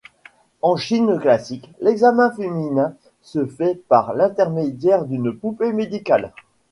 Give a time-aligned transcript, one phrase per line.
[0.63, 6.33] En chine classique, l'examen féminin se fait par l'intermédiaire d'une poupée médicale.